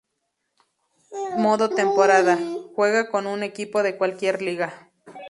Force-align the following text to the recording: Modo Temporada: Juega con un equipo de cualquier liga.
Modo 1.37 1.69
Temporada: 1.69 2.39
Juega 2.73 3.11
con 3.11 3.27
un 3.27 3.43
equipo 3.43 3.83
de 3.83 3.97
cualquier 3.97 4.41
liga. 4.41 4.89